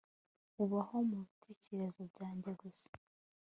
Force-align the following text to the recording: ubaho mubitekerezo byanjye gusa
ubaho 0.63 0.95
mubitekerezo 1.09 2.01
byanjye 2.11 2.49
gusa 2.61 2.89